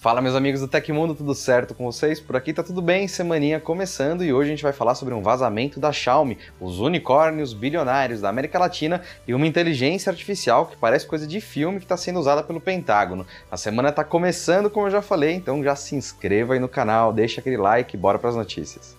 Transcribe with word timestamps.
Fala 0.00 0.22
meus 0.22 0.36
amigos 0.36 0.60
do 0.60 0.68
Tecmundo, 0.68 1.12
tudo 1.12 1.34
certo 1.34 1.74
com 1.74 1.84
vocês? 1.84 2.20
Por 2.20 2.36
aqui 2.36 2.52
tá 2.52 2.62
tudo 2.62 2.80
bem, 2.80 3.08
semaninha 3.08 3.58
começando 3.58 4.24
e 4.24 4.32
hoje 4.32 4.48
a 4.48 4.52
gente 4.52 4.62
vai 4.62 4.72
falar 4.72 4.94
sobre 4.94 5.12
um 5.12 5.20
vazamento 5.20 5.80
da 5.80 5.90
Xiaomi, 5.90 6.38
os 6.60 6.78
unicórnios 6.78 7.52
bilionários 7.52 8.20
da 8.20 8.28
América 8.28 8.60
Latina 8.60 9.02
e 9.26 9.34
uma 9.34 9.44
inteligência 9.44 10.08
artificial 10.08 10.66
que 10.66 10.76
parece 10.76 11.04
coisa 11.04 11.26
de 11.26 11.40
filme 11.40 11.78
que 11.78 11.84
está 11.84 11.96
sendo 11.96 12.20
usada 12.20 12.44
pelo 12.44 12.60
Pentágono. 12.60 13.26
A 13.50 13.56
semana 13.56 13.90
tá 13.90 14.04
começando, 14.04 14.70
como 14.70 14.86
eu 14.86 14.92
já 14.92 15.02
falei, 15.02 15.34
então 15.34 15.64
já 15.64 15.74
se 15.74 15.96
inscreva 15.96 16.54
aí 16.54 16.60
no 16.60 16.68
canal, 16.68 17.12
deixa 17.12 17.40
aquele 17.40 17.56
like 17.56 17.96
e 17.96 17.98
bora 17.98 18.20
para 18.20 18.30
as 18.30 18.36
notícias. 18.36 18.96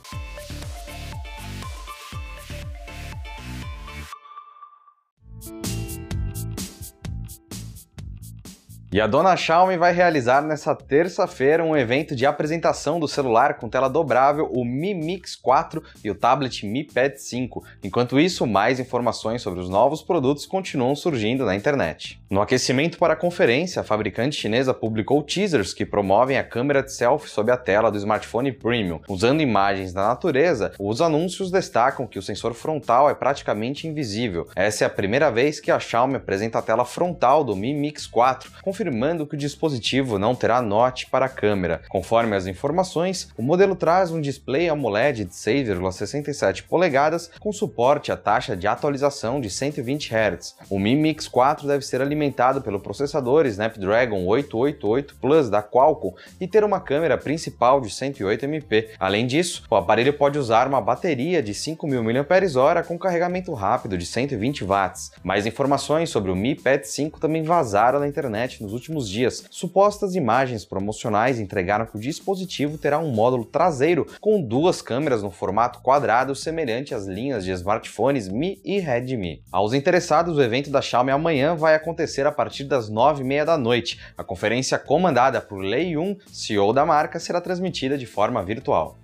E 8.92 9.00
a 9.00 9.06
dona 9.06 9.38
Xiaomi 9.38 9.78
vai 9.78 9.94
realizar 9.94 10.42
nessa 10.42 10.74
terça-feira 10.74 11.64
um 11.64 11.78
evento 11.78 12.16
de 12.16 12.26
apresentação 12.26 13.00
do 13.00 13.08
celular 13.08 13.54
com 13.54 13.70
tela 13.70 13.88
dobrável, 13.88 14.50
o 14.52 14.66
Mi 14.66 14.96
Mix 14.96 15.36
4 15.36 15.84
e 16.04 16.10
o 16.10 16.16
tablet 16.16 16.66
Mi 16.66 16.84
Pad 16.84 17.22
5. 17.22 17.64
Enquanto 17.84 18.20
isso, 18.20 18.48
mais 18.48 18.80
informações 18.80 19.44
sobre 19.44 19.60
os 19.60 19.70
novos 19.70 20.02
produtos 20.02 20.48
continuam 20.48 20.96
surgindo 20.96 21.46
na 21.46 21.56
internet. 21.56 22.20
No 22.32 22.42
aquecimento 22.42 22.98
para 22.98 23.14
a 23.14 23.16
conferência, 23.16 23.80
a 23.80 23.84
fabricante 23.84 24.36
chinesa 24.36 24.74
publicou 24.74 25.22
teasers 25.22 25.72
que 25.72 25.86
promovem 25.86 26.40
a 26.40 26.44
câmera 26.44 26.82
de 26.82 26.92
selfie 26.92 27.30
sob 27.30 27.52
a 27.52 27.58
tela 27.58 27.92
do 27.92 27.98
smartphone 28.00 28.52
premium. 28.52 29.02
Usando 29.08 29.42
imagens 29.42 29.94
da 29.94 30.08
natureza, 30.08 30.74
os 30.80 31.00
anúncios 31.00 31.52
destacam 31.52 32.08
que 32.08 32.18
o 32.18 32.24
sensor 32.24 32.56
frontal 32.56 33.08
é 33.08 33.14
praticamente 33.14 33.88
invisível. 33.88 34.48
Essa 34.56 34.84
é 34.84 34.88
a 34.88 34.90
primeira 34.90 35.30
vez 35.30 35.60
que 35.60 35.70
a 35.70 35.80
Xiaomi 35.80 36.16
apresenta 36.16 36.58
a 36.58 36.64
tela 36.64 36.86
frontal 36.86 37.44
do 37.44 37.56
Mi 37.56 37.72
Mix 37.72 38.08
4, 38.08 38.52
confirmando 38.80 39.28
que 39.28 39.36
o 39.36 39.38
dispositivo 39.38 40.18
não 40.18 40.34
terá 40.34 40.62
note 40.62 41.08
para 41.08 41.26
a 41.26 41.30
câmera. 41.30 41.82
Conforme 41.90 42.34
as 42.34 42.48
informações, 42.48 43.30
o 43.38 43.42
modelo 43.42 43.76
traz 43.76 44.10
um 44.10 44.22
display 44.22 44.70
AMOLED 44.70 45.26
de 45.26 45.32
6,67 45.32 46.64
polegadas 46.64 47.30
com 47.42 47.52
suporte 47.52 48.10
à 48.10 48.16
taxa 48.16 48.56
de 48.56 48.68
atualização 48.68 49.42
de 49.42 49.50
120 49.50 50.14
Hz. 50.14 50.56
O 50.70 50.80
Mi 50.80 50.96
Mix 50.96 51.28
4 51.28 51.68
deve 51.68 51.86
ser 51.86 52.02
alimentado 52.02 52.62
pelo 52.62 52.80
processador 52.80 53.46
Snapdragon 53.48 54.26
888 54.26 55.16
Plus 55.20 55.50
da 55.50 55.62
Qualcomm 55.62 56.16
e 56.40 56.48
ter 56.48 56.64
uma 56.64 56.80
câmera 56.80 57.18
principal 57.18 57.82
de 57.82 57.90
108 57.90 58.46
MP. 58.46 58.92
Além 58.98 59.28
disso, 59.28 59.64
o 59.70 59.76
aparelho 59.76 60.14
pode 60.14 60.40
usar 60.40 60.70
uma 60.70 60.80
bateria 60.80 61.44
de 61.44 61.54
5.000 61.54 62.02
mAh 62.02 62.84
com 62.84 62.98
carregamento 62.98 63.54
rápido 63.54 63.98
de 63.98 64.06
120 64.06 64.64
watts. 64.64 65.12
Mais 65.22 65.46
informações 65.46 66.10
sobre 66.10 66.32
o 66.32 66.36
Mi 66.36 66.56
Pad 66.56 66.88
5 66.88 67.20
também 67.20 67.44
vazaram 67.44 68.00
na 68.00 68.08
internet 68.08 68.64
nos 68.70 68.74
últimos 68.74 69.10
dias. 69.10 69.44
Supostas 69.50 70.16
imagens 70.16 70.64
promocionais 70.64 71.40
entregaram 71.40 71.88
que 71.88 71.98
o 71.98 72.00
dispositivo 72.00 72.78
terá 72.78 73.00
um 73.00 73.12
módulo 73.12 73.44
traseiro 73.44 74.06
com 74.22 74.42
duas 74.42 74.82
câmeras 74.82 75.24
no 75.24 75.32
formato 75.32 75.80
quadrado 75.82 76.36
semelhante 76.36 76.94
às 76.94 77.06
linhas 77.06 77.44
de 77.44 77.52
smartphones 77.52 78.30
Mi 78.30 78.62
e 78.64 78.80
Redmi. 78.80 79.42
Aos 79.52 79.74
interessados, 79.74 80.38
o 80.38 80.42
evento 80.42 80.70
da 80.70 80.82
Xiaomi 80.82 81.12
amanhã 81.12 81.56
vai 81.56 81.74
acontecer 81.74 82.28
a 82.28 82.32
partir 82.32 82.66
das 82.66 82.92
9h30 82.92 83.46
da 83.46 83.58
noite. 83.58 84.00
A 84.16 84.24
conferência 84.24 84.78
comandada 84.78 85.42
por 85.42 85.60
Lei 85.60 85.94
Yun, 85.94 86.16
CEO 86.28 86.72
da 86.72 86.86
marca, 86.86 87.20
será 87.20 87.42
transmitida 87.42 87.98
de 87.98 88.06
forma 88.06 88.44
virtual. 88.44 88.98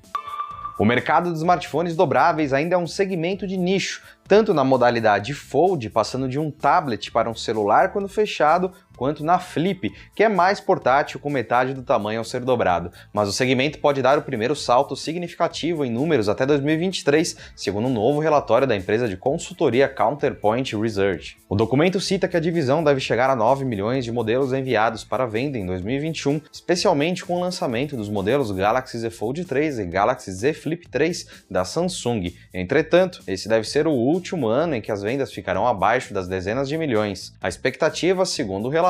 O 0.78 0.84
mercado 0.84 1.32
de 1.32 1.38
smartphones 1.38 1.96
dobráveis 1.96 2.52
ainda 2.52 2.76
é 2.76 2.78
um 2.78 2.86
segmento 2.86 3.48
de 3.48 3.56
nicho, 3.56 4.04
tanto 4.28 4.54
na 4.54 4.62
modalidade 4.62 5.34
Fold, 5.34 5.90
passando 5.90 6.28
de 6.28 6.38
um 6.38 6.52
tablet 6.52 7.14
para 7.14 7.30
um 7.30 7.34
celular 7.34 7.94
quando 7.94 8.10
fechado, 8.10 8.74
quanto 8.96 9.24
na 9.24 9.40
Flip, 9.40 9.94
que 10.16 10.24
é 10.24 10.30
mais 10.30 10.60
portátil 10.60 11.20
com 11.20 11.30
metade 11.30 11.74
do 11.74 11.84
tamanho 11.84 12.20
ao 12.20 12.26
ser 12.26 12.42
dobrado. 12.42 12.92
Mas 13.14 13.28
o 13.28 13.34
segmento 13.34 13.80
pode 13.80 14.02
dar 14.02 14.18
o 14.18 14.22
primeiro 14.22 14.56
salto 14.56 14.96
significativo 14.96 15.86
em 15.86 15.92
números 15.92 16.30
até 16.30 16.46
2023, 16.46 17.36
segundo 17.56 17.88
um 17.88 17.94
novo 17.94 18.20
relatório 18.20 18.68
da 18.68 18.76
empresa 18.76 19.08
de 19.08 19.18
consultoria 19.18 19.88
Counterpoint 19.88 20.76
Research. 20.76 21.38
O 21.50 21.56
documento 21.56 22.00
cita 22.00 22.28
que 22.28 22.38
a 22.38 22.40
divisão 22.40 22.84
deve 22.84 23.00
chegar 23.00 23.30
a 23.30 23.36
9 23.36 23.66
milhões 23.66 24.06
de 24.06 24.12
modelos 24.12 24.54
enviados 24.54 25.04
para 25.04 25.26
venda 25.26 25.58
em 25.58 25.66
2021, 25.66 26.42
especialmente 26.52 27.24
com 27.24 27.36
o 27.36 27.42
lançamento 27.42 27.96
dos 27.96 28.10
modelos 28.10 28.52
Galaxy 28.52 28.98
Z 28.98 29.10
Fold 29.10 29.46
3 29.46 29.80
e 29.80 29.86
Galaxy 29.86 30.32
Z 30.32 30.54
Flip 30.54 30.88
3 30.90 31.46
da 31.50 31.66
Samsung. 31.66 32.34
Entretanto, 32.54 33.22
esse 33.28 33.48
deve 33.48 33.68
ser 33.68 33.88
o 33.88 33.92
último 33.92 34.48
ano 34.48 34.76
em 34.76 34.82
que 34.82 34.92
as 34.92 35.02
vendas 35.02 35.32
ficarão 35.32 35.68
abaixo 35.68 36.14
das 36.14 36.28
dezenas 36.28 36.68
de 36.68 36.78
milhões. 36.78 37.34
A 37.42 37.48
expectativa, 37.48 38.26
segundo 38.26 38.68
o 38.68 38.70
relatório, 38.70 38.85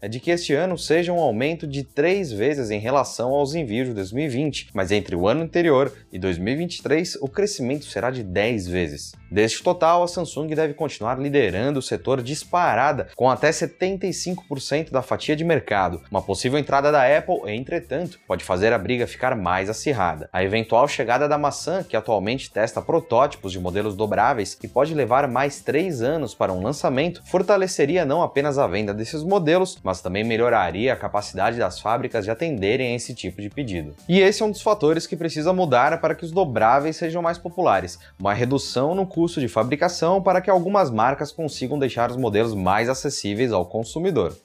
é 0.00 0.08
de 0.08 0.20
que 0.20 0.30
este 0.30 0.52
ano 0.54 0.76
seja 0.76 1.12
um 1.12 1.20
aumento 1.20 1.66
de 1.66 1.82
três 1.82 2.32
vezes 2.32 2.70
em 2.70 2.78
relação 2.78 3.30
aos 3.30 3.54
envios 3.54 3.88
de 3.88 3.94
2020, 3.94 4.70
mas 4.74 4.90
entre 4.90 5.16
o 5.16 5.26
ano 5.26 5.42
anterior 5.42 5.92
e 6.12 6.18
2023 6.18 7.16
o 7.20 7.28
crescimento 7.28 7.84
será 7.84 8.10
de 8.10 8.22
10 8.22 8.68
vezes. 8.68 9.12
Deste 9.30 9.62
total, 9.62 10.02
a 10.02 10.08
Samsung 10.08 10.48
deve 10.48 10.74
continuar 10.74 11.18
liderando 11.18 11.78
o 11.78 11.82
setor 11.82 12.22
disparada, 12.22 13.08
com 13.16 13.30
até 13.30 13.48
75% 13.48 14.90
da 14.90 15.00
fatia 15.00 15.34
de 15.34 15.42
mercado. 15.42 16.02
Uma 16.10 16.20
possível 16.20 16.58
entrada 16.58 16.92
da 16.92 17.04
Apple, 17.16 17.40
entretanto, 17.46 18.20
pode 18.26 18.44
fazer 18.44 18.74
a 18.74 18.78
briga 18.78 19.06
ficar 19.06 19.34
mais 19.34 19.70
acirrada. 19.70 20.28
A 20.30 20.44
eventual 20.44 20.86
chegada 20.86 21.26
da 21.26 21.38
maçã, 21.38 21.82
que 21.82 21.96
atualmente 21.96 22.50
testa 22.50 22.82
protótipos 22.82 23.52
de 23.52 23.58
modelos 23.58 23.96
dobráveis 23.96 24.58
e 24.62 24.68
pode 24.68 24.92
levar 24.92 25.26
mais 25.26 25.60
três 25.60 26.02
anos 26.02 26.34
para 26.34 26.52
um 26.52 26.62
lançamento, 26.62 27.22
fortaleceria 27.24 28.04
não 28.04 28.22
apenas 28.22 28.58
a 28.58 28.66
venda 28.66 28.92
desses 28.92 29.21
modelos, 29.24 29.78
mas 29.82 30.00
também 30.00 30.24
melhoraria 30.24 30.92
a 30.92 30.96
capacidade 30.96 31.58
das 31.58 31.80
fábricas 31.80 32.24
de 32.24 32.30
atenderem 32.30 32.92
a 32.92 32.96
esse 32.96 33.14
tipo 33.14 33.40
de 33.40 33.50
pedido. 33.50 33.94
E 34.08 34.20
esse 34.20 34.42
é 34.42 34.46
um 34.46 34.50
dos 34.50 34.62
fatores 34.62 35.06
que 35.06 35.16
precisa 35.16 35.52
mudar 35.52 36.00
para 36.00 36.14
que 36.14 36.24
os 36.24 36.32
dobráveis 36.32 36.96
sejam 36.96 37.22
mais 37.22 37.38
populares, 37.38 37.98
uma 38.18 38.34
redução 38.34 38.94
no 38.94 39.06
custo 39.06 39.40
de 39.40 39.48
fabricação 39.48 40.22
para 40.22 40.40
que 40.40 40.50
algumas 40.50 40.90
marcas 40.90 41.32
consigam 41.32 41.78
deixar 41.78 42.10
os 42.10 42.16
modelos 42.16 42.54
mais 42.54 42.88
acessíveis 42.88 43.52
ao 43.52 43.66
consumidor. 43.66 44.36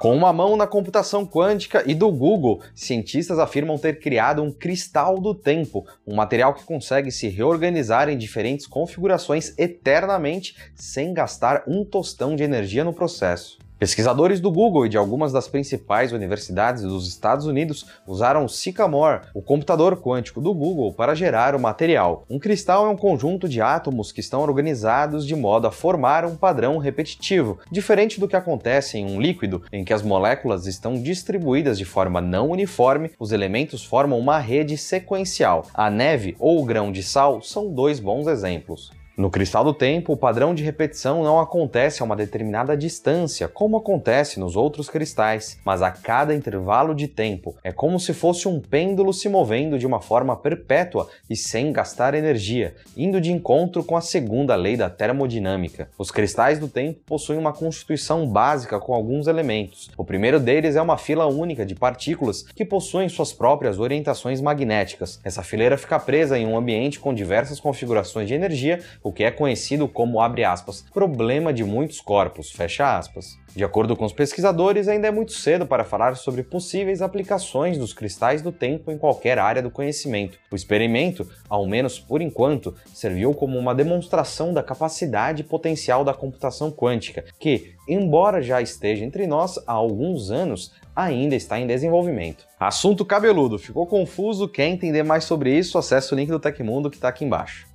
Com 0.00 0.16
uma 0.16 0.32
mão 0.32 0.56
na 0.56 0.66
computação 0.66 1.26
quântica 1.26 1.84
e 1.86 1.94
do 1.94 2.10
Google, 2.10 2.62
cientistas 2.74 3.38
afirmam 3.38 3.76
ter 3.76 4.00
criado 4.00 4.42
um 4.42 4.50
cristal 4.50 5.20
do 5.20 5.34
tempo, 5.34 5.86
um 6.06 6.14
material 6.14 6.54
que 6.54 6.64
consegue 6.64 7.10
se 7.10 7.28
reorganizar 7.28 8.08
em 8.08 8.16
diferentes 8.16 8.66
configurações 8.66 9.52
eternamente 9.58 10.56
sem 10.74 11.12
gastar 11.12 11.64
um 11.66 11.84
tostão 11.84 12.34
de 12.34 12.42
energia 12.42 12.82
no 12.82 12.94
processo. 12.94 13.58
Pesquisadores 13.80 14.40
do 14.40 14.52
Google 14.52 14.84
e 14.84 14.90
de 14.90 14.98
algumas 14.98 15.32
das 15.32 15.48
principais 15.48 16.12
universidades 16.12 16.82
dos 16.82 17.08
Estados 17.08 17.46
Unidos 17.46 17.86
usaram 18.06 18.44
o 18.44 18.48
Sycamore, 18.48 19.22
o 19.32 19.40
computador 19.40 19.96
quântico 19.96 20.38
do 20.38 20.52
Google, 20.52 20.92
para 20.92 21.14
gerar 21.14 21.54
o 21.54 21.58
material. 21.58 22.26
Um 22.28 22.38
cristal 22.38 22.84
é 22.84 22.90
um 22.90 22.96
conjunto 22.96 23.48
de 23.48 23.62
átomos 23.62 24.12
que 24.12 24.20
estão 24.20 24.42
organizados 24.42 25.26
de 25.26 25.34
modo 25.34 25.66
a 25.66 25.72
formar 25.72 26.26
um 26.26 26.36
padrão 26.36 26.76
repetitivo, 26.76 27.58
diferente 27.72 28.20
do 28.20 28.28
que 28.28 28.36
acontece 28.36 28.98
em 28.98 29.06
um 29.06 29.18
líquido, 29.18 29.62
em 29.72 29.82
que 29.82 29.94
as 29.94 30.02
moléculas 30.02 30.66
estão 30.66 31.00
distribuídas 31.00 31.78
de 31.78 31.86
forma 31.86 32.20
não 32.20 32.50
uniforme, 32.50 33.12
os 33.18 33.32
elementos 33.32 33.82
formam 33.82 34.18
uma 34.18 34.38
rede 34.38 34.76
sequencial. 34.76 35.64
A 35.72 35.88
neve 35.88 36.36
ou 36.38 36.60
o 36.60 36.66
grão 36.66 36.92
de 36.92 37.02
sal 37.02 37.40
são 37.40 37.72
dois 37.72 37.98
bons 37.98 38.26
exemplos. 38.26 38.99
No 39.20 39.30
cristal 39.30 39.62
do 39.62 39.74
tempo, 39.74 40.14
o 40.14 40.16
padrão 40.16 40.54
de 40.54 40.64
repetição 40.64 41.22
não 41.22 41.38
acontece 41.38 42.00
a 42.00 42.06
uma 42.06 42.16
determinada 42.16 42.74
distância, 42.74 43.48
como 43.48 43.76
acontece 43.76 44.40
nos 44.40 44.56
outros 44.56 44.88
cristais, 44.88 45.58
mas 45.62 45.82
a 45.82 45.90
cada 45.90 46.34
intervalo 46.34 46.94
de 46.94 47.06
tempo. 47.06 47.54
É 47.62 47.70
como 47.70 48.00
se 48.00 48.14
fosse 48.14 48.48
um 48.48 48.58
pêndulo 48.58 49.12
se 49.12 49.28
movendo 49.28 49.78
de 49.78 49.86
uma 49.86 50.00
forma 50.00 50.34
perpétua 50.34 51.06
e 51.28 51.36
sem 51.36 51.70
gastar 51.70 52.14
energia, 52.14 52.74
indo 52.96 53.20
de 53.20 53.30
encontro 53.30 53.84
com 53.84 53.94
a 53.94 54.00
segunda 54.00 54.56
lei 54.56 54.74
da 54.74 54.88
termodinâmica. 54.88 55.90
Os 55.98 56.10
cristais 56.10 56.58
do 56.58 56.66
tempo 56.66 57.00
possuem 57.04 57.38
uma 57.38 57.52
constituição 57.52 58.26
básica 58.26 58.80
com 58.80 58.94
alguns 58.94 59.26
elementos. 59.26 59.90
O 59.98 60.04
primeiro 60.04 60.40
deles 60.40 60.76
é 60.76 60.80
uma 60.80 60.96
fila 60.96 61.26
única 61.26 61.66
de 61.66 61.74
partículas 61.74 62.42
que 62.42 62.64
possuem 62.64 63.10
suas 63.10 63.34
próprias 63.34 63.78
orientações 63.78 64.40
magnéticas. 64.40 65.20
Essa 65.22 65.42
fileira 65.42 65.76
fica 65.76 66.00
presa 66.00 66.38
em 66.38 66.46
um 66.46 66.56
ambiente 66.56 66.98
com 66.98 67.12
diversas 67.12 67.60
configurações 67.60 68.26
de 68.26 68.32
energia, 68.32 68.80
o 69.09 69.09
que 69.12 69.24
é 69.24 69.30
conhecido 69.30 69.88
como, 69.88 70.20
abre 70.20 70.44
aspas, 70.44 70.84
problema 70.92 71.52
de 71.52 71.64
muitos 71.64 72.00
corpos, 72.00 72.50
fecha 72.52 72.96
aspas. 72.96 73.38
De 73.54 73.64
acordo 73.64 73.96
com 73.96 74.04
os 74.04 74.12
pesquisadores, 74.12 74.86
ainda 74.86 75.08
é 75.08 75.10
muito 75.10 75.32
cedo 75.32 75.66
para 75.66 75.82
falar 75.82 76.14
sobre 76.16 76.44
possíveis 76.44 77.02
aplicações 77.02 77.76
dos 77.76 77.92
cristais 77.92 78.42
do 78.42 78.52
tempo 78.52 78.92
em 78.92 78.98
qualquer 78.98 79.40
área 79.40 79.60
do 79.60 79.72
conhecimento. 79.72 80.38
O 80.52 80.54
experimento, 80.54 81.28
ao 81.48 81.66
menos 81.66 81.98
por 81.98 82.22
enquanto, 82.22 82.74
serviu 82.94 83.34
como 83.34 83.58
uma 83.58 83.74
demonstração 83.74 84.54
da 84.54 84.62
capacidade 84.62 85.42
e 85.42 85.44
potencial 85.44 86.04
da 86.04 86.14
computação 86.14 86.70
quântica, 86.70 87.24
que, 87.40 87.74
embora 87.88 88.40
já 88.40 88.62
esteja 88.62 89.04
entre 89.04 89.26
nós 89.26 89.58
há 89.66 89.72
alguns 89.72 90.30
anos, 90.30 90.72
ainda 90.94 91.34
está 91.34 91.58
em 91.58 91.66
desenvolvimento. 91.66 92.46
Assunto 92.58 93.04
cabeludo, 93.04 93.58
ficou 93.58 93.86
confuso? 93.86 94.46
Quer 94.46 94.68
entender 94.68 95.02
mais 95.02 95.24
sobre 95.24 95.56
isso? 95.56 95.76
Acesse 95.76 96.12
o 96.12 96.16
link 96.16 96.28
do 96.28 96.38
Tecmundo 96.38 96.90
que 96.90 96.96
está 96.96 97.08
aqui 97.08 97.24
embaixo. 97.24 97.69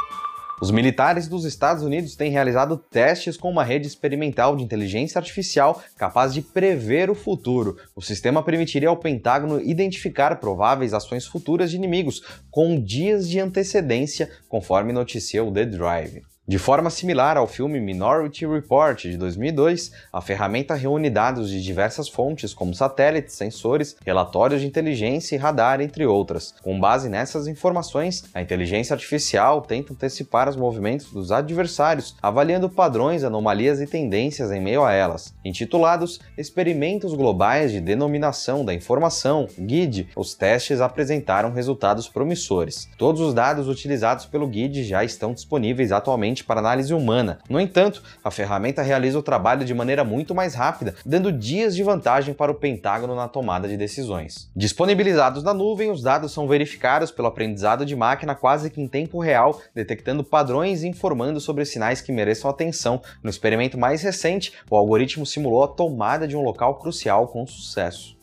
Os 0.61 0.71
militares 0.71 1.27
dos 1.27 1.43
Estados 1.43 1.83
Unidos 1.83 2.15
têm 2.15 2.31
realizado 2.31 2.77
testes 2.77 3.35
com 3.35 3.51
uma 3.51 3.63
rede 3.63 3.87
experimental 3.87 4.55
de 4.55 4.63
inteligência 4.63 5.19
artificial 5.19 5.83
capaz 5.97 6.33
de 6.33 6.41
prever 6.41 7.09
o 7.09 7.15
futuro. 7.15 7.77
O 7.93 8.01
sistema 8.01 8.41
permitiria 8.41 8.87
ao 8.87 8.95
Pentágono 8.95 9.59
identificar 9.59 10.39
prováveis 10.39 10.93
ações 10.93 11.25
futuras 11.25 11.71
de 11.71 11.75
inimigos 11.75 12.21
com 12.49 12.81
dias 12.81 13.27
de 13.27 13.37
antecedência, 13.37 14.31
conforme 14.47 14.93
noticiou 14.93 15.51
The 15.51 15.65
Drive. 15.65 16.34
De 16.47 16.59
forma 16.59 16.91
similar 16.91 17.37
ao 17.37 17.47
filme 17.47 17.79
Minority 17.79 18.45
Report 18.45 19.01
de 19.01 19.17
2002, 19.17 19.91
a 20.13 20.21
ferramenta 20.21 20.75
reúne 20.75 21.09
dados 21.09 21.49
de 21.49 21.59
diversas 21.59 22.07
fontes, 22.07 22.53
como 22.53 22.71
satélites, 22.71 23.33
sensores, 23.33 23.95
relatórios 24.05 24.61
de 24.61 24.67
inteligência 24.67 25.33
e 25.33 25.39
radar, 25.39 25.81
entre 25.81 26.05
outras. 26.05 26.53
Com 26.61 26.79
base 26.79 27.09
nessas 27.09 27.47
informações, 27.47 28.25
a 28.31 28.43
inteligência 28.43 28.93
artificial 28.93 29.59
tenta 29.63 29.93
antecipar 29.93 30.47
os 30.47 30.55
movimentos 30.55 31.11
dos 31.11 31.31
adversários, 31.31 32.15
avaliando 32.21 32.69
padrões, 32.69 33.23
anomalias 33.23 33.81
e 33.81 33.87
tendências 33.87 34.51
em 34.51 34.61
meio 34.61 34.83
a 34.83 34.93
elas. 34.93 35.33
Intitulados 35.43 36.19
Experimentos 36.37 37.15
Globais 37.15 37.71
de 37.71 37.81
Denominação 37.81 38.63
da 38.63 38.71
Informação, 38.71 39.47
GID, 39.57 40.09
os 40.15 40.35
testes 40.35 40.79
apresentaram 40.79 41.51
resultados 41.51 42.07
promissores. 42.07 42.87
Todos 42.99 43.19
os 43.19 43.33
dados 43.33 43.67
utilizados 43.67 44.27
pelo 44.27 44.47
GID 44.47 44.83
já 44.83 45.03
estão 45.03 45.33
disponíveis 45.33 45.91
atualmente 45.91 46.34
para 46.43 46.59
análise 46.59 46.93
humana. 46.93 47.39
No 47.49 47.59
entanto, 47.59 48.01
a 48.23 48.29
ferramenta 48.29 48.81
realiza 48.81 49.17
o 49.17 49.23
trabalho 49.23 49.65
de 49.65 49.73
maneira 49.73 50.03
muito 50.03 50.35
mais 50.35 50.53
rápida, 50.53 50.95
dando 51.05 51.31
dias 51.31 51.75
de 51.75 51.83
vantagem 51.83 52.33
para 52.33 52.51
o 52.51 52.55
Pentágono 52.55 53.15
na 53.15 53.27
tomada 53.27 53.67
de 53.67 53.77
decisões. 53.77 54.49
Disponibilizados 54.55 55.43
na 55.43 55.53
nuvem, 55.53 55.91
os 55.91 56.01
dados 56.01 56.31
são 56.31 56.47
verificados 56.47 57.11
pelo 57.11 57.27
aprendizado 57.27 57.85
de 57.85 57.95
máquina 57.95 58.35
quase 58.35 58.69
que 58.69 58.81
em 58.81 58.87
tempo 58.87 59.19
real, 59.19 59.61
detectando 59.73 60.23
padrões 60.23 60.83
e 60.83 60.87
informando 60.87 61.39
sobre 61.39 61.65
sinais 61.65 62.01
que 62.01 62.11
mereçam 62.11 62.49
atenção. 62.49 63.01
No 63.23 63.29
experimento 63.29 63.77
mais 63.77 64.01
recente, 64.01 64.53
o 64.69 64.75
algoritmo 64.75 65.25
simulou 65.25 65.63
a 65.63 65.67
tomada 65.67 66.27
de 66.27 66.35
um 66.35 66.41
local 66.41 66.75
crucial 66.75 67.27
com 67.27 67.45
sucesso. 67.45 68.15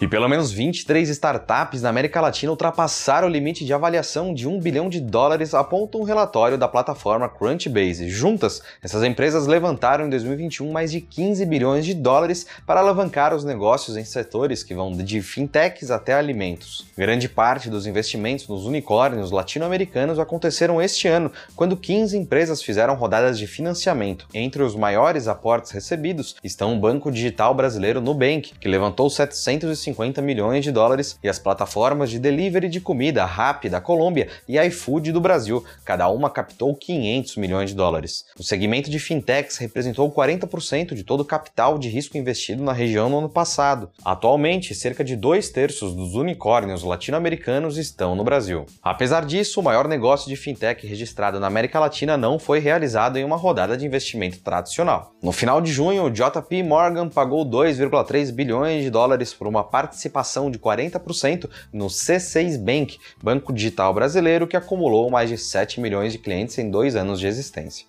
E 0.00 0.06
pelo 0.06 0.28
menos 0.28 0.52
23 0.52 1.08
startups 1.08 1.82
na 1.82 1.88
América 1.88 2.20
Latina 2.20 2.52
ultrapassaram 2.52 3.26
o 3.26 3.30
limite 3.30 3.64
de 3.64 3.72
avaliação 3.72 4.32
de 4.32 4.46
1 4.46 4.60
bilhão 4.60 4.88
de 4.88 5.00
dólares, 5.00 5.54
aponta 5.54 5.98
um 5.98 6.04
relatório 6.04 6.56
da 6.56 6.68
plataforma 6.68 7.28
Crunchbase. 7.28 8.08
Juntas, 8.08 8.62
essas 8.80 9.02
empresas 9.02 9.48
levantaram 9.48 10.06
em 10.06 10.10
2021 10.10 10.70
mais 10.70 10.92
de 10.92 11.00
15 11.00 11.44
bilhões 11.46 11.84
de 11.84 11.94
dólares 11.94 12.46
para 12.64 12.78
alavancar 12.78 13.34
os 13.34 13.42
negócios 13.42 13.96
em 13.96 14.04
setores 14.04 14.62
que 14.62 14.72
vão 14.72 14.92
de 14.92 15.20
fintechs 15.20 15.90
até 15.90 16.14
alimentos. 16.14 16.86
Grande 16.96 17.28
parte 17.28 17.68
dos 17.68 17.84
investimentos 17.84 18.46
nos 18.46 18.66
unicórnios 18.66 19.32
latino-americanos 19.32 20.20
aconteceram 20.20 20.80
este 20.80 21.08
ano, 21.08 21.32
quando 21.56 21.76
15 21.76 22.16
empresas 22.16 22.62
fizeram 22.62 22.94
rodadas 22.94 23.36
de 23.36 23.48
financiamento. 23.48 24.28
Entre 24.32 24.62
os 24.62 24.76
maiores 24.76 25.26
aportes 25.26 25.72
recebidos 25.72 26.36
estão 26.44 26.76
o 26.76 26.78
Banco 26.78 27.10
Digital 27.10 27.52
Brasileiro 27.52 28.00
Nubank, 28.00 28.52
que 28.60 28.68
levantou 28.68 29.10
750 29.10 29.87
250 29.92 30.22
milhões 30.22 30.64
de 30.64 30.72
dólares, 30.72 31.18
e 31.22 31.28
as 31.28 31.38
plataformas 31.38 32.10
de 32.10 32.18
delivery 32.18 32.68
de 32.68 32.80
comida 32.80 33.24
Rappi 33.24 33.68
da 33.68 33.80
Colômbia 33.80 34.28
e 34.48 34.58
iFood 34.58 35.12
do 35.12 35.20
Brasil, 35.20 35.64
cada 35.84 36.08
uma 36.08 36.30
captou 36.30 36.74
500 36.74 37.36
milhões 37.36 37.70
de 37.70 37.76
dólares. 37.76 38.24
O 38.38 38.42
segmento 38.42 38.90
de 38.90 38.98
fintechs 38.98 39.56
representou 39.58 40.10
40% 40.10 40.94
de 40.94 41.02
todo 41.02 41.20
o 41.20 41.24
capital 41.24 41.78
de 41.78 41.88
risco 41.88 42.16
investido 42.16 42.62
na 42.62 42.72
região 42.72 43.08
no 43.08 43.18
ano 43.18 43.28
passado. 43.28 43.90
Atualmente, 44.04 44.74
cerca 44.74 45.04
de 45.04 45.16
dois 45.16 45.50
terços 45.50 45.94
dos 45.94 46.14
unicórnios 46.14 46.82
latino-americanos 46.82 47.78
estão 47.78 48.14
no 48.14 48.24
Brasil. 48.24 48.66
Apesar 48.82 49.24
disso, 49.24 49.60
o 49.60 49.62
maior 49.62 49.88
negócio 49.88 50.28
de 50.28 50.36
fintech 50.36 50.86
registrado 50.86 51.40
na 51.40 51.46
América 51.46 51.80
Latina 51.80 52.16
não 52.16 52.38
foi 52.38 52.58
realizado 52.58 53.16
em 53.16 53.24
uma 53.24 53.36
rodada 53.36 53.76
de 53.76 53.86
investimento 53.86 54.40
tradicional. 54.40 55.12
No 55.22 55.32
final 55.32 55.60
de 55.60 55.72
junho, 55.72 56.04
o 56.04 56.10
JP 56.10 56.62
Morgan 56.62 57.08
pagou 57.08 57.44
2,3 57.44 58.32
bilhões 58.32 58.84
de 58.84 58.90
dólares 58.90 59.32
por 59.32 59.46
uma 59.46 59.64
participação 59.78 60.50
de 60.50 60.58
40% 60.58 61.48
no 61.72 61.86
C6 61.86 62.58
Bank, 62.58 62.98
banco 63.22 63.52
digital 63.52 63.94
brasileiro 63.94 64.48
que 64.48 64.56
acumulou 64.56 65.08
mais 65.08 65.30
de 65.30 65.38
7 65.38 65.80
milhões 65.80 66.12
de 66.12 66.18
clientes 66.18 66.58
em 66.58 66.68
dois 66.68 66.96
anos 66.96 67.20
de 67.20 67.28
existência. 67.28 67.86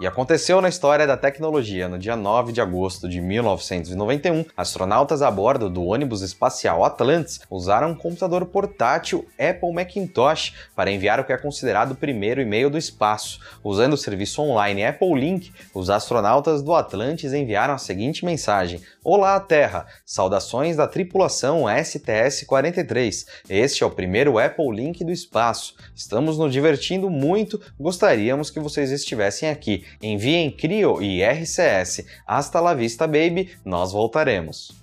E 0.00 0.06
aconteceu 0.06 0.60
na 0.60 0.68
história 0.68 1.08
da 1.08 1.16
tecnologia. 1.16 1.88
No 1.88 1.98
dia 1.98 2.14
9 2.14 2.52
de 2.52 2.60
agosto 2.60 3.08
de 3.08 3.20
1991, 3.20 4.44
astronautas 4.56 5.22
a 5.22 5.28
bordo 5.28 5.68
do 5.68 5.84
ônibus 5.84 6.22
espacial 6.22 6.84
Atlantis 6.84 7.40
usaram 7.50 7.90
um 7.90 7.94
computador 7.96 8.46
portátil 8.46 9.26
Apple 9.36 9.72
Macintosh 9.72 10.54
para 10.76 10.92
enviar 10.92 11.18
o 11.18 11.24
que 11.24 11.32
é 11.32 11.36
considerado 11.36 11.92
o 11.92 11.96
primeiro 11.96 12.40
e-mail 12.40 12.70
do 12.70 12.78
espaço. 12.78 13.40
Usando 13.64 13.94
o 13.94 13.96
serviço 13.96 14.40
online 14.40 14.84
Apple 14.84 15.14
Link, 15.14 15.52
os 15.74 15.90
astronautas 15.90 16.62
do 16.62 16.76
Atlantis 16.76 17.32
enviaram 17.32 17.74
a 17.74 17.78
seguinte 17.78 18.24
mensagem: 18.24 18.80
Olá, 19.02 19.40
Terra! 19.40 19.84
Saudações 20.06 20.76
da 20.76 20.86
tripulação 20.86 21.64
STS-43. 21.64 23.26
Este 23.50 23.82
é 23.82 23.86
o 23.86 23.90
primeiro 23.90 24.38
Apple 24.38 24.70
Link 24.70 25.02
do 25.02 25.10
espaço. 25.10 25.74
Estamos 25.92 26.38
nos 26.38 26.52
divertindo 26.52 27.10
muito, 27.10 27.60
gostaríamos 27.80 28.48
que 28.48 28.60
vocês 28.60 28.92
estivessem 28.92 29.48
aqui. 29.48 29.87
Enviem 30.02 30.50
CRIO 30.50 31.00
e 31.02 31.22
RCS. 31.22 32.06
Hasta 32.26 32.60
la 32.60 32.74
vista, 32.74 33.06
baby. 33.06 33.50
Nós 33.64 33.92
voltaremos. 33.92 34.76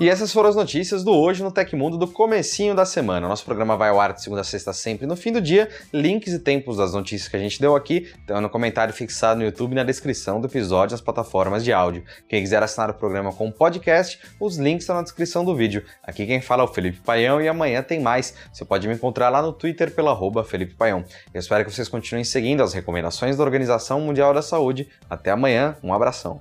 E 0.00 0.08
essas 0.08 0.32
foram 0.32 0.48
as 0.48 0.56
notícias 0.56 1.04
do 1.04 1.12
Hoje 1.12 1.42
no 1.42 1.52
Tecmundo 1.52 1.98
do 1.98 2.08
comecinho 2.08 2.74
da 2.74 2.84
semana. 2.84 3.28
Nosso 3.28 3.44
programa 3.44 3.76
vai 3.76 3.90
ao 3.90 4.00
ar 4.00 4.14
de 4.14 4.22
segunda 4.22 4.40
a 4.40 4.44
sexta 4.44 4.72
sempre 4.72 5.06
no 5.06 5.14
fim 5.14 5.30
do 5.30 5.40
dia. 5.40 5.68
Links 5.92 6.32
e 6.32 6.38
tempos 6.38 6.78
das 6.78 6.92
notícias 6.92 7.28
que 7.28 7.36
a 7.36 7.38
gente 7.38 7.60
deu 7.60 7.76
aqui 7.76 8.10
estão 8.18 8.40
no 8.40 8.48
comentário 8.48 8.92
fixado 8.92 9.38
no 9.38 9.44
YouTube 9.44 9.72
e 9.72 9.74
na 9.76 9.84
descrição 9.84 10.40
do 10.40 10.48
episódio 10.48 10.94
nas 10.94 11.00
plataformas 11.00 11.62
de 11.62 11.72
áudio. 11.72 12.02
Quem 12.28 12.42
quiser 12.42 12.62
assinar 12.62 12.90
o 12.90 12.94
programa 12.94 13.32
com 13.32 13.52
podcast, 13.52 14.18
os 14.40 14.56
links 14.56 14.84
estão 14.84 14.96
na 14.96 15.02
descrição 15.02 15.44
do 15.44 15.54
vídeo. 15.54 15.84
Aqui 16.02 16.26
quem 16.26 16.40
fala 16.40 16.62
é 16.62 16.64
o 16.64 16.68
Felipe 16.68 16.98
Paião 17.00 17.40
e 17.40 17.46
amanhã 17.46 17.82
tem 17.82 18.00
mais. 18.00 18.34
Você 18.52 18.64
pode 18.64 18.88
me 18.88 18.94
encontrar 18.94 19.28
lá 19.28 19.42
no 19.42 19.52
Twitter 19.52 19.94
pela 19.94 20.10
arroba 20.10 20.42
Felipe 20.42 20.74
Paião. 20.74 21.04
Eu 21.32 21.38
espero 21.38 21.64
que 21.64 21.70
vocês 21.70 21.88
continuem 21.88 22.24
seguindo 22.24 22.62
as 22.62 22.72
recomendações 22.72 23.36
da 23.36 23.44
Organização 23.44 24.00
Mundial 24.00 24.32
da 24.32 24.42
Saúde. 24.42 24.88
Até 25.08 25.30
amanhã, 25.30 25.76
um 25.82 25.92
abração. 25.92 26.40